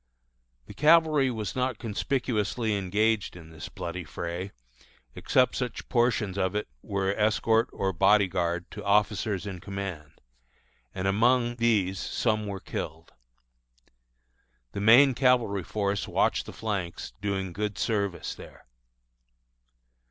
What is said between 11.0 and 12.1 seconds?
among these